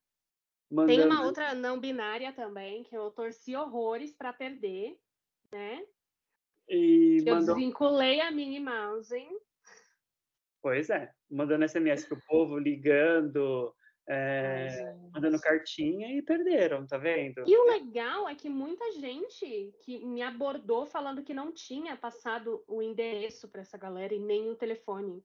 [0.69, 0.97] Mandando...
[0.97, 4.99] Tem uma outra não binária também, que eu torci horrores para perder,
[5.51, 5.85] né?
[6.67, 7.55] E Eu mandou...
[7.55, 9.15] desvinculei a Minnie Mouse.
[10.61, 13.73] Pois é, mandando SMS pro povo, ligando,
[14.09, 17.43] é, Ai, mandando cartinha e perderam, tá vendo?
[17.45, 22.63] E o legal é que muita gente que me abordou falando que não tinha passado
[22.67, 25.23] o endereço para essa galera e nem o telefone.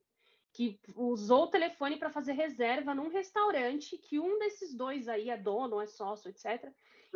[0.53, 5.37] Que usou o telefone para fazer reserva num restaurante que um desses dois aí é
[5.37, 6.71] dono, é sócio, etc.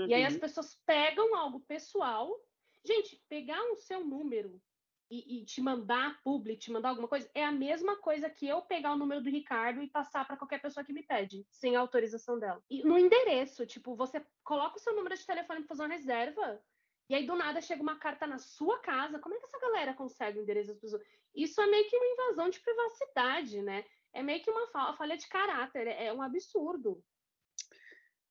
[0.07, 0.39] E aí as Uhum.
[0.39, 2.35] pessoas pegam algo pessoal.
[2.83, 4.61] Gente, pegar o seu número
[5.09, 8.61] e, e te mandar publi, te mandar alguma coisa, é a mesma coisa que eu
[8.61, 11.79] pegar o número do Ricardo e passar para qualquer pessoa que me pede, sem a
[11.79, 12.63] autorização dela.
[12.69, 16.61] E no endereço, tipo, você coloca o seu número de telefone para fazer uma reserva,
[17.09, 19.19] e aí do nada chega uma carta na sua casa.
[19.19, 21.01] Como é que essa galera consegue o endereço das pessoas?
[21.37, 23.85] Isso é meio que uma invasão de privacidade, né?
[24.13, 27.03] É meio que uma fa- falha de caráter, é é um absurdo.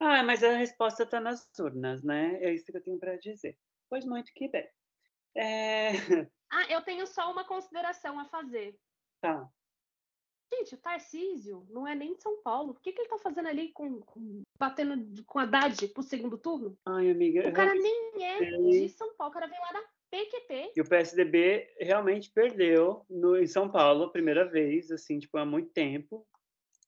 [0.00, 2.42] Ah, mas a resposta está nas urnas, né?
[2.42, 3.56] É isso que eu tenho para dizer.
[3.88, 4.68] Pois muito que bem.
[5.34, 5.90] É...
[6.48, 8.78] Ah, eu tenho só uma consideração a fazer.
[9.20, 9.50] Tá.
[10.54, 12.70] Gente, o Tarcísio não é nem de São Paulo.
[12.70, 16.38] O que, que ele tá fazendo ali com, com- batendo com a Haddad pro segundo
[16.38, 16.78] turno?
[16.86, 19.82] Ai, amiga, O cara nem é de São Paulo, o cara vem lá da
[20.16, 20.72] PQP.
[20.74, 25.44] E o PSDB realmente perdeu no, em São Paulo a primeira vez, assim, tipo, há
[25.44, 26.26] muito tempo,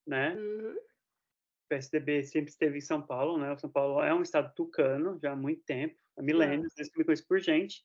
[0.05, 0.35] né?
[0.35, 0.75] Uhum.
[0.75, 3.51] O PSDB sempre esteve em São Paulo, né?
[3.51, 6.97] O São Paulo é um estado tucano já há muito tempo, há milênios, desde que
[6.97, 7.83] me conheço por gente.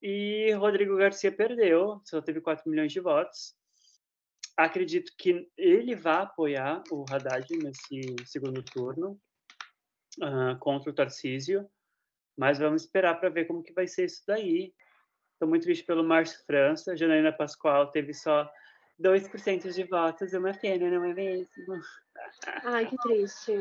[0.00, 3.56] E Rodrigo Garcia perdeu, só teve 4 milhões de votos.
[4.56, 9.20] Acredito que ele vai apoiar o Haddad nesse segundo turno
[10.22, 11.68] ah, contra o Tarcísio,
[12.38, 14.72] mas vamos esperar para ver como que vai ser isso daí.
[15.32, 16.96] Estou muito triste pelo Márcio França.
[16.96, 18.50] Janaína Pascoal teve só
[18.98, 21.46] 2% de votos, é uma pena, não é mesmo?
[22.64, 23.52] Ai, que triste.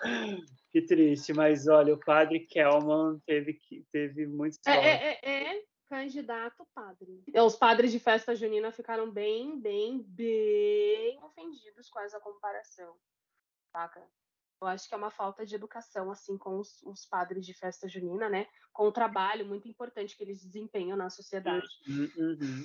[0.74, 4.86] Que triste, mas olha, o padre Kelman teve, que- teve muitos É, votos.
[4.88, 7.22] é, é, é candidato padre.
[7.32, 12.96] Os padres de festa junina ficaram bem, bem, bem ofendidos com essa comparação.
[13.70, 14.02] Saca?
[14.60, 17.88] Eu acho que é uma falta de educação, assim, com os, os padres de festa
[17.88, 18.46] junina, né?
[18.72, 21.66] Com o trabalho muito importante que eles desempenham na sociedade.
[21.88, 22.64] Uhum, uhum.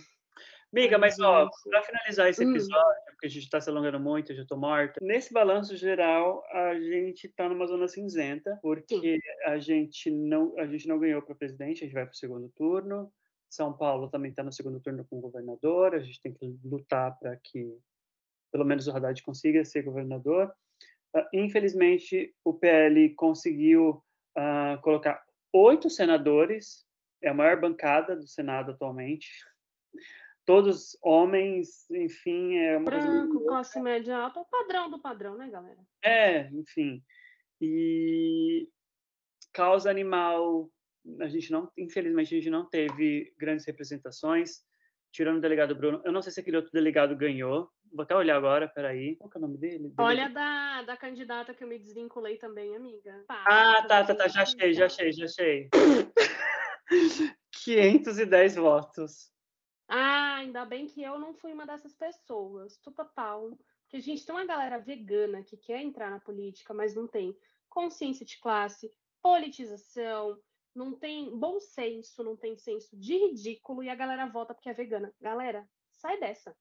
[0.72, 2.52] Amiga, Ai, mas ó, para finalizar esse Hum.
[2.52, 5.00] episódio, porque a gente está se alongando muito, eu já estou morta.
[5.02, 10.88] Nesse balanço geral, a gente está numa zona cinzenta, porque a gente não a gente
[10.88, 13.12] não ganhou para presidente, a gente vai para o segundo turno.
[13.50, 17.18] São Paulo também está no segundo turno com o governador, a gente tem que lutar
[17.18, 17.76] para que
[18.52, 20.54] pelo menos o Haddad consiga ser governador.
[21.16, 24.04] Ah, infelizmente, o PL conseguiu
[24.36, 26.86] ah, colocar oito senadores,
[27.22, 29.30] é a maior bancada do Senado atualmente.
[30.46, 35.80] Todos homens, enfim, é uma Branco, classe média alta, o padrão do padrão, né, galera?
[36.04, 37.04] é, enfim.
[37.62, 38.68] E
[39.54, 40.72] causa animal,
[41.20, 44.64] a gente não, infelizmente, a gente não teve grandes representações,
[45.12, 46.02] tirando o delegado Bruno.
[46.06, 47.70] Eu não sei se aquele outro delegado ganhou.
[47.92, 49.16] Vou até olhar agora, peraí.
[49.16, 49.94] Qual que é o nome dele?
[49.98, 53.24] Olha da, da candidata que eu me desvinculei também, amiga.
[53.28, 55.70] Ah, tá, tá, tá, já achei, já achei, já achei.
[57.64, 59.32] 510 votos.
[59.88, 62.78] Ah, ainda bem que eu não fui uma dessas pessoas.
[62.78, 63.58] Tupa pau.
[63.84, 67.36] Porque, gente, tem uma galera vegana que quer entrar na política, mas não tem
[67.68, 70.40] consciência de classe, politização,
[70.76, 74.74] não tem bom senso, não tem senso de ridículo e a galera vota porque é
[74.74, 75.14] vegana.
[75.20, 76.56] Galera, sai dessa.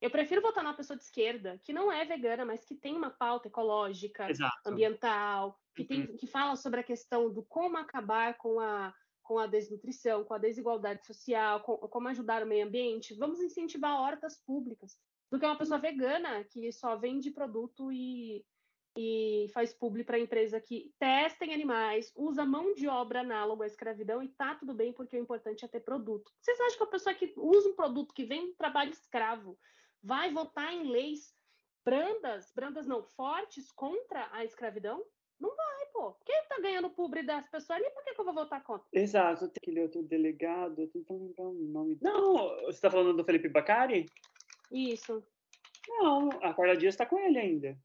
[0.00, 3.10] Eu prefiro votar numa pessoa de esquerda que não é vegana, mas que tem uma
[3.10, 4.56] pauta ecológica, Exato.
[4.66, 9.46] ambiental, que, tem, que fala sobre a questão do como acabar com a, com a
[9.46, 13.14] desnutrição, com a desigualdade social, com, como ajudar o meio ambiente.
[13.14, 14.98] Vamos incentivar hortas públicas.
[15.30, 18.44] Do que uma pessoa vegana que só vende produto e,
[18.96, 23.66] e faz publi para empresa que testa em animais, usa mão de obra análoga à
[23.66, 26.32] escravidão e tá tudo bem porque o importante é ter produto.
[26.40, 29.58] Vocês acham que a pessoa que usa um produto que vem do trabalho escravo
[30.02, 31.34] vai votar em leis
[31.84, 35.04] brandas, brandas não, fortes contra a escravidão?
[35.38, 36.12] Não vai, pô.
[36.24, 38.86] Quem tá ganhando publi das pessoas ali, por que, que eu vou votar contra?
[38.92, 41.98] Exato, tem aquele outro delegado, tô tentando lembrar o nome.
[42.00, 42.34] Não,
[42.64, 44.06] você está falando do Felipe Bacari?
[44.70, 45.24] Isso.
[45.88, 47.78] Não, a Carla Dias está com ele ainda.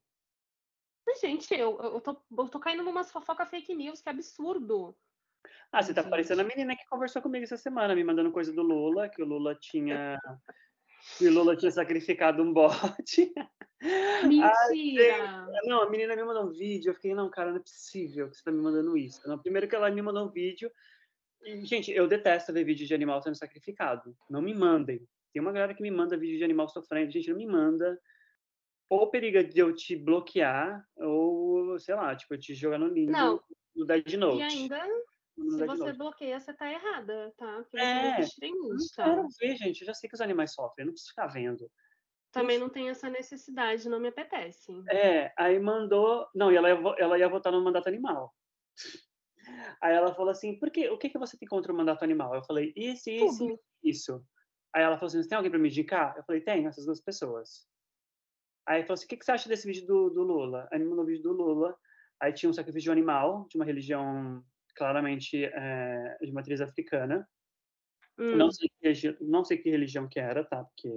[1.06, 4.94] Mas, gente, eu, eu, tô, eu tô caindo numas fofoca fake news, que absurdo.
[5.70, 6.10] Ah, você tá Gente.
[6.10, 9.26] parecendo a menina que conversou comigo essa semana, me mandando coisa do Lula, que o
[9.26, 10.20] Lula tinha.
[11.18, 13.32] Que Lula tinha sacrificado um bote.
[14.24, 15.46] Mentira!
[15.64, 18.36] Não, a menina me mandou um vídeo, eu fiquei, não, cara, não é possível que
[18.36, 19.20] você tá me mandando isso.
[19.28, 20.70] Não, primeiro que ela me mandou um vídeo.
[21.44, 24.16] E, gente, eu detesto ver vídeo de animal sendo sacrificado.
[24.28, 25.06] Não me mandem.
[25.32, 27.12] Tem uma galera que me manda vídeo de animal sofrendo.
[27.12, 28.00] Gente, não me manda.
[28.88, 33.40] ou periga de eu te bloquear, ou, sei lá, tipo, eu te jogar no Não.
[33.74, 34.38] no Dead Note.
[34.38, 34.80] E ainda,
[35.36, 37.62] se você bloqueia, você tá errada, tá?
[37.62, 39.04] Porque É, não Eu não nisso, tá?
[39.04, 39.80] quero ver, gente.
[39.82, 41.70] Eu já sei que os animais sofrem, eu não preciso ficar vendo.
[42.32, 44.72] Também não tem essa necessidade, não me apetece.
[44.90, 46.26] É, aí mandou.
[46.34, 48.34] Não, e ela ia, ela ia votar no mandato animal.
[49.80, 52.34] Aí ela falou assim: Por que, o que, que você tem contra o mandato animal?
[52.34, 53.60] Eu falei: Isso, isso, Tudo.
[53.82, 54.24] isso.
[54.74, 56.16] Aí ela falou assim: Você tem alguém para me indicar?
[56.16, 57.64] Eu falei: Tenho, essas duas pessoas.
[58.66, 60.68] Aí falou assim: O que, que você acha desse vídeo do, do Lula?
[60.72, 61.78] Aí mandou o vídeo do Lula.
[62.20, 64.44] Aí tinha um sacrifício de um animal, de uma religião
[64.76, 67.28] claramente é, de matriz africana.
[68.18, 70.64] Hum, Não sei, que, não sei que religião que era, tá?
[70.64, 70.88] Porque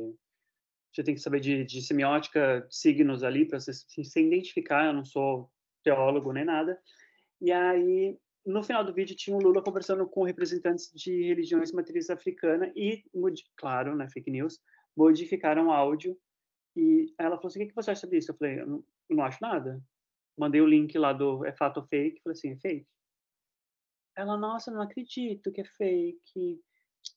[0.93, 4.85] você tem que saber de, de semiótica, signos ali, para você se, se identificar.
[4.85, 5.51] Eu não sou
[5.83, 6.79] teólogo nem nada.
[7.41, 11.75] E aí, no final do vídeo, tinha o Lula conversando com representantes de religiões de
[11.75, 13.03] matriz africana e,
[13.55, 14.59] claro, né, fake news,
[14.95, 16.17] modificaram o áudio.
[16.75, 18.31] E ela falou assim: O que que você acha disso?
[18.31, 19.81] Eu falei: Eu não, eu não acho nada.
[20.37, 22.21] Mandei o link lá do É Fato ou Fake.
[22.23, 22.87] Falei assim: É fake?
[24.19, 26.61] Ela, nossa, não acredito que é fake.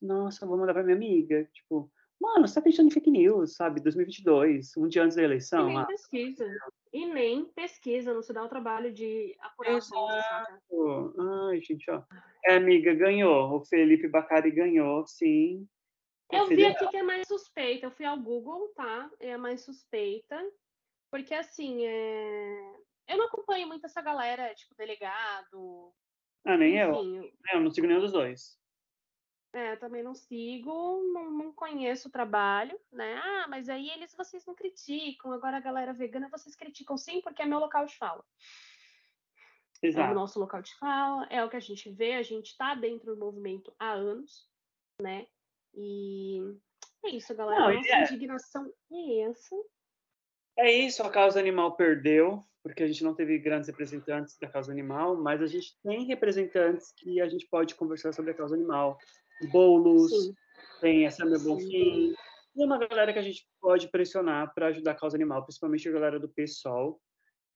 [0.01, 1.45] Nossa, vou mandar pra minha amiga.
[1.53, 3.81] Tipo, mano, você tá acreditando em fake news, sabe?
[3.81, 5.67] 2022, um dia antes da e eleição.
[5.67, 6.49] nem Ah, pesquisa.
[6.93, 10.63] E nem pesquisa, não se dá o trabalho de apurar saca?
[10.69, 11.13] pô,
[11.51, 12.05] ai, gente, ó.
[12.45, 13.57] É, amiga, ganhou.
[13.57, 15.67] O Felipe Bacari ganhou, sim.
[16.31, 17.87] Eu vi aqui que é mais suspeita.
[17.87, 19.11] Eu fui ao Google, tá?
[19.19, 20.41] É a mais suspeita.
[21.11, 22.77] Porque, assim, é...
[23.09, 25.93] eu não acompanho muito essa galera, tipo, delegado.
[26.45, 26.91] Ah, nem eu.
[26.93, 28.59] Enfim, Eu não sigo nenhum dos dois.
[29.53, 33.15] é, eu também não sigo, não, não conheço o trabalho, né?
[33.23, 35.33] Ah, mas aí eles vocês não criticam.
[35.33, 38.25] Agora a galera vegana vocês criticam sim, porque é meu local de fala.
[39.83, 40.15] É o Exato.
[40.15, 43.21] nosso local de fala, é o que a gente vê, a gente tá dentro do
[43.21, 44.49] movimento há anos,
[45.01, 45.27] né?
[45.75, 46.39] E
[47.05, 47.61] é isso, galera.
[47.61, 48.03] Não, Nossa é.
[48.05, 49.57] indignação é essa.
[50.57, 54.71] É isso, a causa animal perdeu, porque a gente não teve grandes representantes da causa
[54.71, 58.97] animal, mas a gente tem representantes que a gente pode conversar sobre a causa animal.
[59.51, 60.35] Boulos, Sim.
[60.81, 61.45] tem a Samia Sim.
[61.45, 62.15] Bonfim,
[62.55, 65.93] e uma galera que a gente pode pressionar para ajudar a causa animal, principalmente a
[65.93, 67.01] galera do PSOL.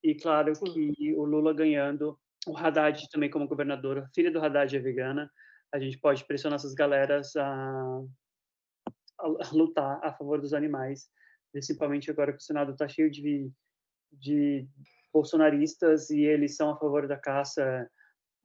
[0.03, 0.91] E claro Sim.
[0.93, 5.31] que o Lula ganhando, o Haddad também como governador, a filha do Haddad é vegana,
[5.73, 8.03] a gente pode pressionar essas galeras a,
[9.19, 11.09] a lutar a favor dos animais,
[11.51, 13.51] principalmente agora que o Senado está cheio de,
[14.11, 14.67] de
[15.17, 17.89] bolsonaristas e eles são a favor da caça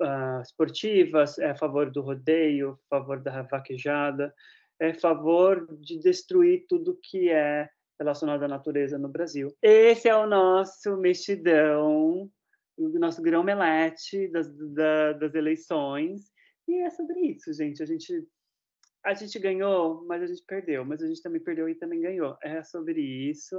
[0.01, 4.35] ah, esportiva, é a favor do rodeio, a favor da vaquejada,
[4.81, 7.69] é a favor de destruir tudo que é
[8.01, 9.49] relacionado à natureza no Brasil.
[9.63, 12.31] Esse é o nosso mexidão,
[12.77, 16.33] o nosso grão-melete das, da- das eleições.
[16.67, 17.83] E é sobre isso, gente.
[17.83, 18.27] A gente
[19.05, 20.85] a gente ganhou, mas a gente perdeu.
[20.85, 22.37] Mas a gente também perdeu e também ganhou.
[22.43, 23.57] É sobre isso.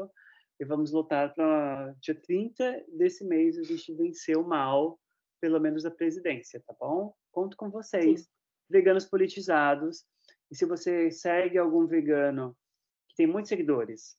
[0.64, 4.98] E vamos lutar para dia 30 desse mês a gente vencer o mal,
[5.42, 7.14] pelo menos a presidência, tá bom?
[7.34, 8.30] Conto com vocês.
[8.70, 10.06] Veganos politizados.
[10.50, 12.56] E se você segue algum vegano
[13.10, 14.18] que tem muitos seguidores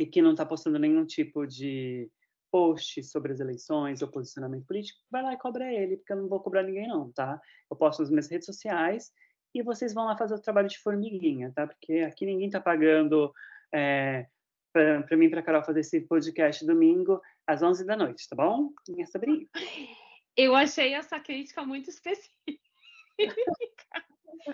[0.00, 2.10] e que não está postando nenhum tipo de
[2.50, 6.28] post sobre as eleições ou posicionamento político, vai lá e cobra ele, porque eu não
[6.28, 7.40] vou cobrar ninguém não, tá?
[7.70, 9.12] Eu posto nas minhas redes sociais
[9.54, 11.68] e vocês vão lá fazer o trabalho de formiguinha, tá?
[11.68, 13.32] Porque aqui ninguém tá pagando
[13.72, 14.26] é,
[15.06, 18.70] para mim e para Carol fazer esse podcast domingo às 11 da noite, tá bom?
[18.88, 19.50] E é sobre isso.
[20.36, 22.60] Eu achei essa crítica muito específica.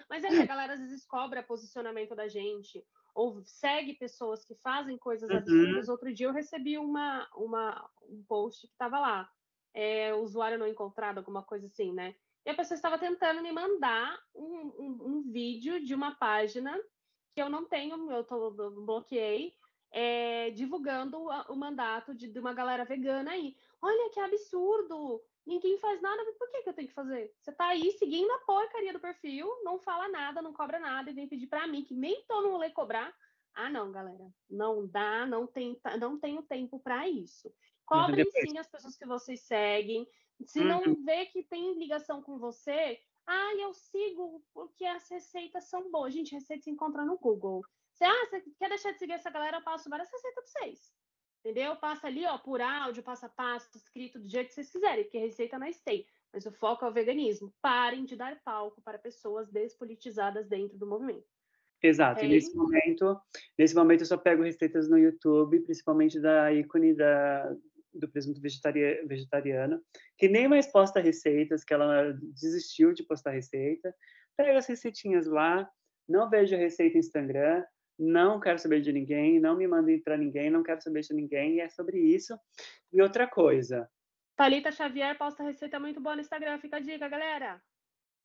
[0.09, 4.55] Mas é que a galera às vezes cobra posicionamento da gente, ou segue pessoas que
[4.55, 5.37] fazem coisas Uhum.
[5.37, 5.89] absurdas.
[5.89, 9.29] Outro dia eu recebi uma, uma, um post que estava lá,
[9.75, 12.15] é, usuário não encontrado, alguma coisa assim, né?
[12.47, 14.45] E a pessoa estava tentando me mandar um,
[14.79, 16.77] um, um vídeo de uma página
[17.35, 19.55] que eu não tenho, eu, tô, eu bloqueei,
[19.93, 23.55] é, divulgando o mandato de, de uma galera vegana aí.
[23.81, 25.23] Olha que absurdo!
[25.45, 27.35] Ninguém faz nada, por que, que eu tenho que fazer?
[27.41, 31.15] Você tá aí seguindo a porcaria do perfil, não fala nada, não cobra nada e
[31.15, 33.13] vem pedir pra mim, que nem tô no rolê cobrar.
[33.55, 34.33] Ah, não, galera.
[34.49, 37.53] Não dá, não, tem, não tenho tempo pra isso.
[37.85, 40.09] Cobrem sim as pessoas que vocês seguem.
[40.47, 45.91] Se não vê que tem ligação com você, ah, eu sigo porque as receitas são
[45.91, 46.15] boas.
[46.15, 47.63] Gente, receita se encontra no Google.
[48.03, 49.59] Você, ah, você quer deixar de seguir essa galera?
[49.59, 50.93] Eu passo várias receitas pra vocês.
[51.45, 51.77] Entendeu?
[51.77, 55.19] Passa ali, ó, por áudio, passo a passo, escrito do jeito que vocês quiserem, porque
[55.19, 56.05] receita nós tem.
[56.33, 57.55] Mas o foco é o veganismo.
[57.63, 61.27] Parem de dar palco para pessoas despolitizadas dentro do movimento.
[61.81, 62.19] Exato.
[62.19, 62.29] Ok.
[62.29, 63.21] nesse momento,
[63.57, 67.55] nesse momento eu só pego receitas no YouTube, principalmente da ícone da,
[67.93, 69.81] do presunto vegetaria- vegetariano,
[70.17, 73.95] que nem mais posta receitas, que ela desistiu de postar receita.
[74.37, 75.69] Pego as receitinhas lá,
[76.09, 77.65] não vejo a receita no Instagram,
[77.99, 81.57] Não quero saber de ninguém, não me mandem para ninguém, não quero saber de ninguém,
[81.57, 82.39] e é sobre isso.
[82.93, 83.89] E outra coisa.
[84.37, 87.63] Thalita Xavier posta receita muito boa no Instagram, fica a dica, galera.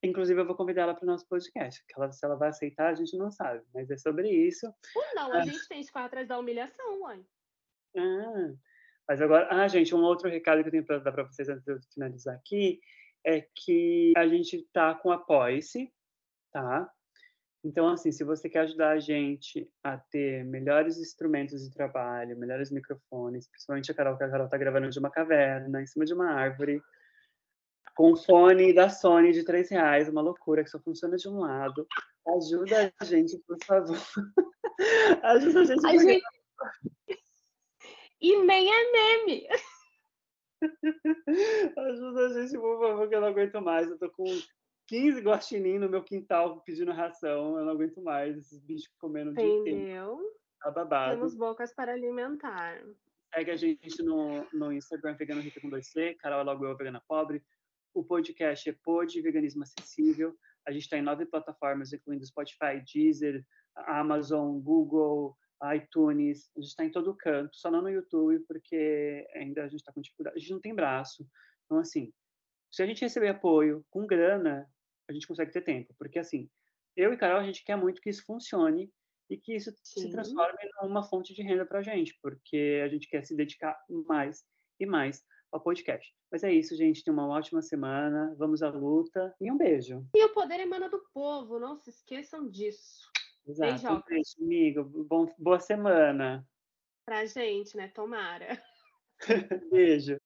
[0.04, 1.84] Inclusive, eu vou convidar ela para o nosso podcast.
[1.88, 4.68] Que ela, se ela vai aceitar, a gente não sabe, mas é sobre isso.
[4.96, 5.42] Ou não, a ah.
[5.42, 7.26] gente tem que ficar atrás da humilhação, mãe.
[7.98, 8.54] Ah,
[9.08, 11.64] mas agora, ah, gente, um outro recado que eu tenho para dar para vocês antes
[11.64, 12.80] de eu finalizar aqui
[13.26, 15.92] é que a gente está com a Poice,
[16.52, 16.92] tá?
[17.64, 22.72] Então, assim, se você quer ajudar a gente a ter melhores instrumentos de trabalho, melhores
[22.72, 26.14] microfones, principalmente a Carol, que a Carol está gravando de uma caverna, em cima de
[26.14, 26.82] uma árvore,
[27.96, 31.88] com fone da Sony de 3 reais, uma loucura que só funciona de um lado.
[32.28, 33.98] Ajuda a gente, por favor.
[35.24, 35.86] Ajuda a gente.
[35.86, 36.24] A gente...
[38.22, 39.48] E nem é meme.
[41.78, 43.90] Ajuda a gente, por favor, que eu não aguento mais.
[43.90, 44.26] Eu tô com
[44.88, 47.58] 15 guaxinim no meu quintal pedindo ração.
[47.58, 50.20] Eu não aguento mais esses bichos comendo de Entendeu?
[50.62, 51.16] Tá babado.
[51.16, 52.82] Temos bocas para alimentar.
[53.34, 57.44] Segue a gente no, no Instagram, Vegano Rica com 2C, Carol Logo Eu, Vegana Pobre.
[57.94, 60.36] O podcast é Pod Veganismo Acessível.
[60.66, 63.44] A gente está em nove plataformas, incluindo Spotify, Deezer,
[63.76, 65.36] Amazon, Google,
[65.76, 66.50] iTunes.
[66.56, 69.92] A gente está em todo canto, só não no YouTube, porque ainda a gente está
[69.92, 70.38] com dificuldade.
[70.38, 71.28] A gente não tem braço.
[71.66, 72.14] Então, assim,
[72.72, 74.70] se a gente receber apoio com grana,
[75.08, 75.94] a gente consegue ter tempo.
[75.98, 76.50] Porque, assim,
[76.96, 78.92] eu e Carol, a gente quer muito que isso funcione
[79.30, 80.02] e que isso Sim.
[80.02, 83.36] se transforme em uma fonte de renda para a gente, porque a gente quer se
[83.36, 83.78] dedicar
[84.08, 84.46] mais
[84.80, 86.14] e mais ao podcast.
[86.32, 87.04] Mas é isso, gente.
[87.04, 88.36] Tenha uma ótima semana.
[88.38, 90.06] Vamos à luta e um beijo.
[90.16, 93.10] E o poder emana do povo, não se esqueçam disso.
[93.46, 93.94] Exato.
[93.94, 95.06] Um beijo, amigo.
[95.06, 96.46] Bom, boa semana.
[97.06, 97.88] Pra gente, né?
[97.90, 98.62] Tomara.
[99.72, 100.16] beijo.